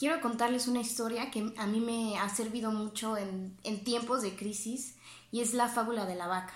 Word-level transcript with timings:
quiero 0.00 0.18
contarles 0.22 0.66
una 0.66 0.80
historia 0.80 1.30
que 1.30 1.52
a 1.58 1.66
mí 1.66 1.78
me 1.78 2.18
ha 2.18 2.30
servido 2.30 2.72
mucho 2.72 3.18
en, 3.18 3.54
tiempos 3.84 4.22
de 4.22 4.34
crisis 4.34 4.96
y 5.30 5.42
es 5.42 5.52
la 5.52 5.68
fábula 5.68 6.06
de 6.06 6.14
la 6.14 6.26
vaca. 6.26 6.54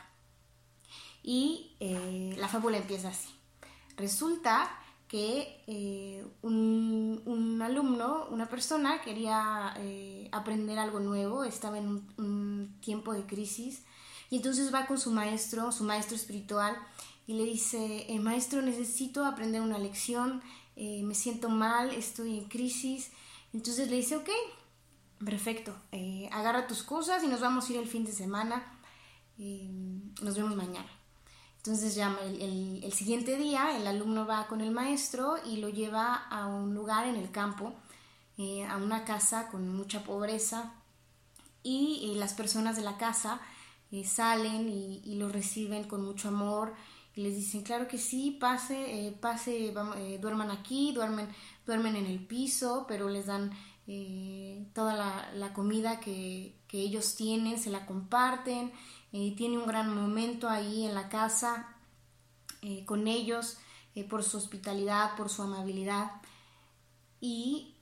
Y 1.23 1.77
eh, 1.79 2.35
la 2.39 2.49
fábula 2.49 2.79
empieza 2.79 3.09
así. 3.09 3.29
Resulta 3.99 4.71
que 5.09 5.63
eh, 5.67 6.25
un, 6.41 7.61
alumno, 7.63 8.29
una 8.31 8.49
persona 8.49 9.03
quería 9.03 9.75
eh, 9.77 10.31
aprender 10.33 10.79
algo 10.79 11.01
nuevo, 11.01 11.45
estaba 11.45 11.77
en 11.77 12.03
un, 12.17 12.79
tiempo 12.81 13.13
de 13.13 13.27
crisis 13.27 13.83
y 14.31 14.37
entonces 14.37 14.73
va 14.73 14.87
con 14.87 14.99
su 14.99 15.11
maestro, 15.11 15.71
su 15.71 15.85
maestro 15.85 16.17
espiritual, 16.17 16.79
y 17.27 17.35
le 17.35 17.45
dice, 17.45 18.07
maestro, 18.21 18.63
necesito 18.63 19.27
aprender 19.27 19.61
una 19.61 19.79
lección, 19.79 20.43
me 20.77 21.15
siento 21.15 21.49
mal, 21.51 21.91
estoy 21.91 22.39
en 22.39 22.49
crisis 22.49 23.11
entonces 23.55 23.89
le 23.89 23.97
dice, 23.97 24.17
ok, 24.17 24.29
perfecto, 25.25 25.75
eh, 25.93 26.29
agarra 26.33 26.67
tus 26.67 26.83
cosas 26.83 27.23
y 27.23 27.29
nos 27.29 27.41
vamos 27.41 27.69
a 27.69 27.73
ir 27.73 27.79
el 27.79 27.87
fin 27.87 28.05
de 28.05 28.13
semana, 28.13 28.81
eh, 29.39 29.71
nos 30.21 30.37
vemos 30.37 30.57
mañana. 30.57 30.91
Entonces 31.59 31.95
ya 31.95 32.15
el, 32.23 32.93
siguiente 32.93 33.39
día 33.39 33.77
el 33.77 33.87
alumno 33.87 34.27
va 34.27 34.49
con 34.49 34.61
el 34.61 34.71
maestro 34.71 35.37
y 35.47 35.59
lo 35.59 35.71
lleva 35.71 36.15
a 36.15 36.47
un 36.47 36.75
lugar 36.75 37.07
en 37.07 37.17
el 37.17 37.31
campo, 37.31 37.73
eh, 38.37 38.67
a 38.67 38.77
una 38.77 39.05
casa 39.05 39.49
con 39.49 39.69
mucha 39.75 40.03
pobreza 40.03 40.75
y 41.63 42.13
las 42.17 42.35
personas 42.35 42.77
de 42.77 42.83
la 42.83 42.99
casa 42.99 43.41
salen 44.03 44.69
y, 44.69 45.15
lo 45.15 45.29
reciben 45.29 45.85
con 45.85 46.05
mucho 46.05 46.29
amor 46.29 46.75
y 47.17 47.23
les 47.23 47.37
dicen, 47.37 47.63
claro 47.63 47.87
que 47.87 47.99
sí, 47.99 48.37
pase, 48.41 49.17
pase, 49.21 49.73
duerman 50.21 50.51
aquí, 50.51 50.93
duermen, 50.93 51.29
duermen 51.65 51.97
en 51.97 52.07
el 52.07 52.27
piso, 52.27 52.87
pero 52.89 53.09
les 53.09 53.27
dan 53.27 53.53
eh, 53.87 54.67
toda 54.73 55.31
la, 55.35 55.53
comida 55.53 56.01
que, 56.01 56.57
ellos 56.73 57.15
tienen, 57.15 57.59
se 57.61 57.71
la 57.71 57.87
comparten, 57.87 58.73
eh, 59.13 59.33
tiene 59.37 59.59
un 59.59 59.67
gran 59.67 59.95
momento 59.95 60.49
ahí 60.49 60.85
en 60.85 60.95
la 60.95 61.09
casa 61.09 61.69
eh, 62.63 62.85
con 62.85 63.07
ellos 63.07 63.59
por 64.11 64.25
su 64.25 64.39
hospitalidad, 64.39 65.15
por 65.17 65.29
su 65.29 65.43
amabilidad. 65.43 66.11
Y 67.21 67.77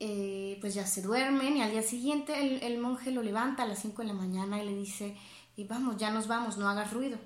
pues 0.60 0.74
ya 0.74 0.86
se 0.86 1.02
duermen 1.02 1.56
y 1.56 1.62
al 1.62 1.70
día 1.70 1.82
siguiente 1.82 2.38
el, 2.38 2.62
el, 2.62 2.78
monje 2.78 3.10
lo 3.10 3.22
levanta 3.22 3.62
a 3.62 3.66
las 3.66 3.80
5 3.80 4.02
de 4.02 4.08
la 4.08 4.14
mañana 4.14 4.62
y 4.62 4.66
le 4.66 4.74
dice, 4.76 5.16
vamos, 5.68 5.96
ya 5.96 6.10
nos 6.10 6.28
vamos, 6.28 6.58
no 6.58 6.68
hagas 6.68 6.92
ruido. 6.92 7.18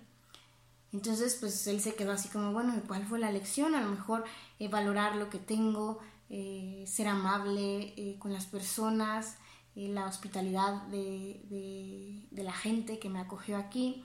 Entonces, 0.92 1.36
pues 1.40 1.66
él 1.66 1.80
se 1.80 1.94
quedó 1.94 2.12
así 2.12 2.28
como, 2.28 2.52
bueno, 2.52 2.74
¿cuál 2.86 3.04
fue 3.04 3.18
la 3.18 3.30
lección? 3.30 3.74
A 3.74 3.82
lo 3.82 3.88
mejor 3.88 4.24
valorar 4.70 5.16
lo 5.16 5.28
que 5.28 5.38
tengo, 5.38 6.00
eh, 6.28 6.82
ser 6.88 7.06
amable 7.06 7.94
eh, 7.96 8.16
con 8.18 8.32
las 8.32 8.46
personas, 8.46 9.36
eh, 9.76 9.88
la 9.88 10.06
hospitalidad 10.06 10.82
de, 10.88 12.24
la 12.32 12.52
gente 12.52 12.98
que 12.98 13.08
me 13.08 13.20
acogió 13.20 13.56
aquí. 13.56 14.04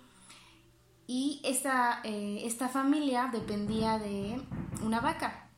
Y 1.07 1.41
esta, 1.43 2.01
esta 2.03 2.69
familia 2.69 3.29
dependía 3.33 3.97
de 3.97 4.41
una 4.83 5.01
vaca. 5.01 5.49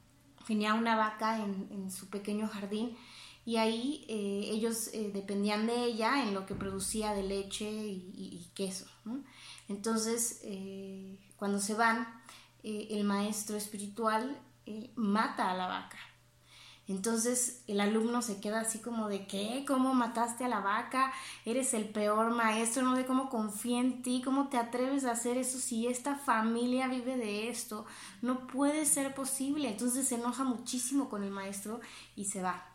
Tenía 0.48 0.74
una 0.74 0.96
vaca 0.96 1.40
en, 1.40 1.92
su 1.92 2.10
pequeño 2.10 2.48
jardín 2.48 2.98
y 3.46 3.58
ahí 3.58 4.06
ellos 4.08 4.90
dependían 5.14 5.68
de 5.68 5.84
ella 5.86 6.24
en 6.24 6.34
lo 6.34 6.46
que 6.46 6.56
producía 6.56 7.14
de 7.14 7.24
leche 7.24 7.70
y, 7.70 8.50
queso. 8.54 8.86
Entonces, 9.68 10.42
cuando 11.36 11.60
se 11.60 11.74
van, 11.74 12.08
el 12.64 13.04
maestro 13.04 13.58
espiritual 13.58 14.40
mata 14.96 15.52
a 15.52 15.58
la 15.58 15.68
vaca 15.68 15.98
entonces 16.88 17.64
el 17.68 17.80
alumno 17.80 18.22
se 18.22 18.42
queda 18.42 18.62
así 18.62 18.80
como 18.80 19.08
de 19.08 19.26
¿qué? 19.26 19.64
¿Cómo 19.66 19.94
mataste 19.94 20.44
a 20.44 20.50
la 20.50 20.60
vaca? 20.60 21.14
Eres 21.46 21.74
el 21.74 21.88
peor 21.88 22.32
maestro, 22.32 22.84
no 22.84 22.96
sé 22.96 23.06
cómo 23.06 23.30
confía 23.30 23.80
en 23.80 24.02
ti, 24.02 24.22
cómo 24.24 24.50
te 24.50 24.58
atreves 24.58 25.06
a 25.06 25.12
hacer 25.12 25.38
eso 25.38 25.59
si 25.59 25.88
esta 25.88 26.16
familia 26.16 26.90
vive 26.90 27.16
de 27.16 27.50
esto. 27.50 27.86
No 28.22 28.48
puede 28.48 28.86
ser 28.86 29.16
posible. 29.16 29.70
Entonces 29.70 30.09
se 30.09 30.16
enoja 30.16 30.44
muchísimo 30.44 31.09
con 31.09 31.24
el 31.24 31.32
maestro 31.32 31.80
y 32.18 32.26
se 32.26 32.42
va. 32.42 32.72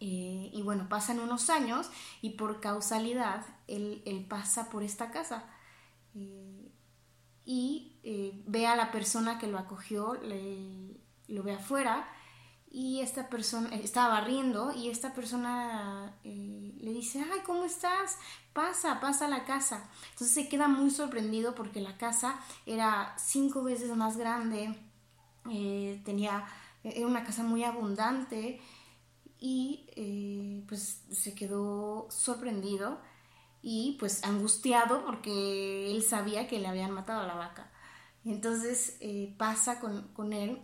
Eh, 0.00 0.50
y 0.52 0.62
bueno, 0.62 0.88
pasan 0.88 1.18
unos 1.18 1.50
años 1.50 1.90
y 2.22 2.30
por 2.30 2.60
causalidad 2.60 3.44
él, 3.66 4.26
pasa 4.28 4.70
por 4.70 4.84
esta 4.84 5.10
casa 5.10 5.44
eh, 6.14 6.70
y 7.44 7.98
eh, 8.04 8.40
ve 8.46 8.68
a 8.68 8.76
la 8.76 8.92
persona 8.92 9.38
que 9.38 9.48
lo 9.48 9.58
acogió, 9.58 10.16
lo 11.26 11.42
ve 11.42 11.52
afuera 11.52 12.08
y 12.70 13.00
esta 13.00 13.28
persona 13.28 13.74
estaba 13.74 14.20
barriendo 14.20 14.72
y 14.72 14.88
esta 14.88 15.14
persona 15.14 16.14
le 16.22 16.92
dice, 16.92 17.24
ay, 17.32 17.40
¿cómo 17.44 17.64
estás? 17.64 18.18
Pasa, 18.52 19.00
pasa 19.00 19.24
a 19.24 19.28
la 19.28 19.44
casa. 19.44 19.88
Entonces 20.12 20.32
se 20.32 20.48
queda 20.48 20.68
muy 20.68 20.90
sorprendido 20.90 21.54
porque 21.54 21.80
la 21.80 21.96
casa 21.96 22.38
era 22.66 23.16
cinco 23.18 23.64
veces 23.64 23.96
más 23.96 24.16
grande, 24.16 24.78
tenía, 26.04 26.44
era 26.84 27.06
una 27.06 27.24
casa 27.24 27.42
muy 27.42 27.64
abundante 27.64 28.60
y 29.40 30.64
pues 30.68 31.02
se 31.10 31.34
quedó 31.34 32.08
sorprendido 32.10 33.00
y 33.62 33.96
pues 33.98 34.24
angustiado 34.24 35.04
porque 35.04 35.90
él 35.90 36.02
sabía 36.02 36.48
que 36.48 36.58
le 36.58 36.68
habían 36.68 36.92
matado 36.92 37.20
a 37.20 37.26
la 37.26 37.34
vaca. 37.34 37.70
Entonces 38.24 38.98
pasa 39.36 39.80
con, 39.80 40.08
con 40.08 40.32
él 40.32 40.60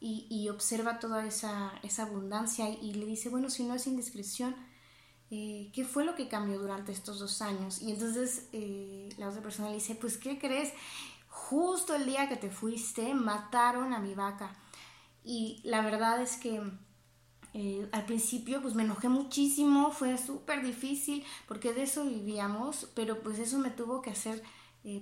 y, 0.00 0.48
observa 0.48 0.98
toda 1.00 1.26
esa, 1.26 1.72
abundancia 1.98 2.68
y, 2.70 2.94
le 2.94 3.06
dice, 3.06 3.28
bueno, 3.28 3.50
si 3.50 3.64
no 3.64 3.74
es 3.74 3.86
indiscreción, 3.86 4.54
eh, 5.30 5.70
¿qué 5.74 5.84
fue 5.84 6.04
lo 6.04 6.14
que 6.14 6.28
cambió 6.28 6.58
durante 6.58 6.92
estos 6.92 7.18
dos 7.18 7.42
años? 7.42 7.82
Y 7.82 7.90
entonces 7.90 8.46
eh, 8.52 9.08
la 9.18 9.28
otra 9.28 9.42
persona 9.42 9.68
le 9.68 9.74
dice, 9.74 9.96
pues, 9.96 10.16
¿qué 10.16 10.38
crees? 10.38 10.72
Justo 11.28 11.94
el 11.94 12.06
día 12.06 12.28
que 12.28 12.36
te 12.36 12.50
fuiste, 12.50 13.12
mataron 13.14 13.92
a 13.92 13.98
mi 13.98 14.14
vaca. 14.14 14.54
Y 15.24 15.60
la 15.64 15.82
verdad 15.82 16.22
es 16.22 16.36
que 16.36 16.62
eh, 17.58 17.88
al 17.92 18.04
principio 18.06 18.62
pues 18.62 18.74
me 18.74 18.84
enojé 18.84 19.08
muchísimo, 19.08 19.90
fue 19.90 20.16
súper 20.16 20.62
difícil 20.62 21.24
porque 21.46 21.72
de 21.74 21.82
eso 21.82 22.04
vivíamos, 22.04 22.88
pero 22.94 23.20
pues 23.20 23.38
eso 23.38 23.58
me 23.58 23.70
tuvo 23.70 24.00
que 24.02 24.10
hacer 24.10 24.42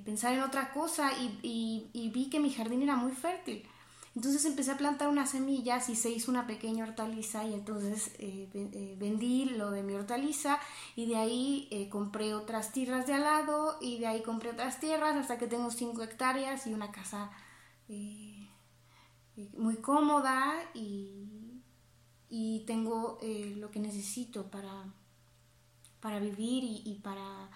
pensar 0.04 0.32
en 0.32 0.40
otra 0.40 0.72
cosa 0.72 1.12
y 1.20 2.10
vi 2.12 2.28
que 2.28 2.40
mi 2.40 2.50
jardín 2.50 2.82
era 2.82 2.96
muy 2.96 3.12
fértil. 3.12 3.68
Entonces 4.16 4.46
empecé 4.46 4.70
a 4.70 4.78
plantar 4.78 5.08
unas 5.08 5.30
semillas 5.30 5.90
y 5.90 5.94
se 5.94 6.08
hizo 6.08 6.30
una 6.30 6.46
pequeña 6.46 6.84
hortaliza 6.84 7.44
y 7.44 7.52
entonces 7.52 8.12
eh, 8.18 8.48
eh, 8.54 8.96
vendí 8.98 9.44
lo 9.44 9.70
de 9.70 9.82
mi 9.82 9.92
hortaliza 9.92 10.58
y 10.96 11.04
de 11.04 11.16
ahí 11.16 11.68
eh, 11.70 11.90
compré 11.90 12.34
otras 12.34 12.72
tierras 12.72 13.06
de 13.06 13.12
al 13.12 13.24
lado 13.24 13.76
y 13.82 13.98
de 13.98 14.06
ahí 14.06 14.22
compré 14.22 14.52
otras 14.52 14.80
tierras 14.80 15.16
hasta 15.16 15.36
que 15.36 15.46
tengo 15.46 15.70
5 15.70 16.02
hectáreas 16.02 16.66
y 16.66 16.72
una 16.72 16.90
casa 16.90 17.30
muy 19.52 19.76
cómoda 19.76 20.54
y, 20.72 21.55
y 22.28 22.64
tengo 22.66 23.18
lo 23.56 23.70
que 23.70 23.80
necesito 23.80 24.50
para, 24.50 24.92
para 26.00 26.18
vivir 26.18 26.64
y, 26.64 27.00
para, 27.02 27.50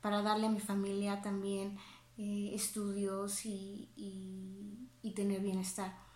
para, 0.00 0.22
darle 0.22 0.46
a 0.46 0.50
mi 0.50 0.60
familia 0.60 1.22
también 1.22 1.78
estudios 2.16 3.44
y, 3.46 3.90
y 5.02 5.10
tener 5.12 5.40
bienestar. 5.40 6.06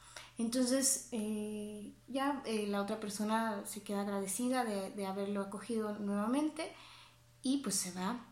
Entonces 0.41 1.09
eh, 1.13 1.93
ya 2.09 2.43
eh, 2.47 2.67
la 2.67 2.81
otra 2.81 2.99
persona 2.99 3.63
se 3.67 3.83
queda 3.83 4.01
agradecida 4.01 4.65
de, 4.65 5.07
haberlo 5.07 5.43
acogido 5.43 5.99
nuevamente 5.99 6.73
y 7.43 7.59
pues 7.59 7.75
se 7.75 7.93
va 7.93 8.25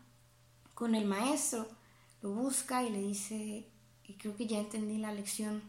con 0.73 0.95
el 0.95 1.05
maestro, 1.05 1.67
lo 2.23 2.31
busca 2.31 2.83
y 2.83 2.89
le 2.89 2.99
dice, 2.99 3.69
creo 4.17 4.35
que 4.35 4.47
ya 4.47 4.57
entendí 4.57 4.97
la 4.97 5.13
lección 5.13 5.61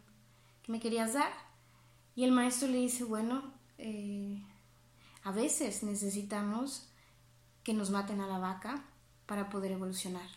que 0.62 0.72
me 0.72 0.80
querías 0.80 1.12
dar. 1.12 1.30
Y 2.16 2.24
el 2.24 2.32
maestro 2.32 2.68
le 2.68 2.78
dice, 2.78 3.04
bueno, 3.04 3.52
eh, 3.82 4.44
a 5.22 5.32
veces 5.32 5.82
necesitamos 5.82 6.88
que 7.64 7.74
nos 7.74 7.90
maten 7.90 8.20
a 8.20 8.26
la 8.26 8.38
vaca 8.38 8.84
para 9.26 9.48
poder 9.48 9.72
evolucionar. 9.72 10.28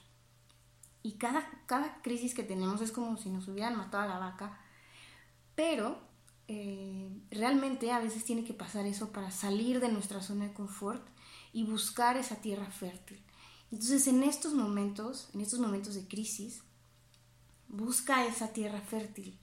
Y 1.01 1.13
cada, 1.13 1.45
crisis 2.01 2.33
que 2.33 2.43
tenemos 2.43 2.81
es 2.81 2.91
como 2.91 3.17
si 3.17 3.29
nos 3.29 3.47
hubieran 3.47 3.75
matado 3.75 4.03
a 4.03 4.07
la 4.07 4.19
vaca 4.19 4.59
pero 5.55 5.99
eh, 6.47 7.09
realmente 7.31 7.91
a 7.91 7.99
veces 7.99 8.23
tiene 8.23 8.43
que 8.43 8.53
pasar 8.53 8.85
eso 8.85 9.11
para 9.11 9.31
salir 9.31 9.79
de 9.79 9.91
nuestra 9.91 10.21
zona 10.21 10.45
de 10.45 10.53
confort 10.53 11.05
y 11.51 11.63
buscar 11.63 12.17
esa 12.17 12.37
tierra 12.37 12.65
fértil. 12.71 13.21
Entonces 13.71 14.07
en 14.07 14.23
estos 14.23 14.53
momentos, 14.53 15.29
en 15.33 15.41
estos 15.41 15.59
momentos 15.59 15.95
de 15.95 16.07
crisis, 16.07 16.63
busca 17.67 18.25
esa 18.25 18.53
tierra 18.53 18.81
fértil, 18.81 19.37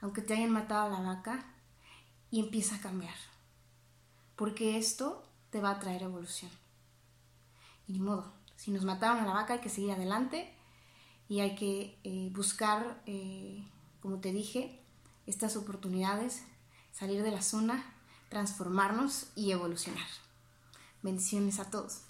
aunque 0.00 0.22
te 0.22 0.34
hayan 0.34 0.50
matado 0.50 0.86
a 0.86 1.00
la 1.00 1.14
vaca, 1.14 1.46
y 2.30 2.40
empieza 2.40 2.76
a 2.76 2.80
cambiar. 2.80 3.14
Porque 4.36 4.78
esto 4.78 5.22
te 5.50 5.60
va 5.60 5.70
a 5.70 5.78
traer 5.80 6.02
evolución. 6.02 6.50
Y 7.86 7.94
ni 7.94 8.00
modo, 8.00 8.32
si 8.56 8.70
nos 8.70 8.84
mataron 8.84 9.18
a 9.18 9.26
la 9.26 9.32
vaca 9.32 9.54
hay 9.54 9.60
que 9.60 9.68
seguir 9.68 9.92
adelante 9.92 10.54
y 11.28 11.40
hay 11.40 11.54
que 11.54 11.98
eh, 12.04 12.30
buscar, 12.32 13.02
eh, 13.06 13.64
como 14.00 14.20
te 14.20 14.32
dije, 14.32 14.80
estas 15.26 15.56
oportunidades, 15.56 16.42
salir 16.92 17.22
de 17.22 17.30
la 17.30 17.42
zona, 17.42 17.94
transformarnos 18.28 19.28
y 19.34 19.52
evolucionar. 19.52 20.06
Bendiciones 21.02 21.58
a 21.58 21.70
todos. 21.70 22.02